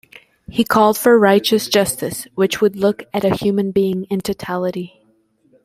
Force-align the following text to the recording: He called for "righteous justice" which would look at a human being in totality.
He 0.49 0.63
called 0.63 0.97
for 0.97 1.19
"righteous 1.19 1.67
justice" 1.69 2.25
which 2.33 2.59
would 2.59 2.75
look 2.75 3.03
at 3.13 3.23
a 3.23 3.35
human 3.35 3.69
being 3.69 4.05
in 4.05 4.19
totality. 4.19 5.03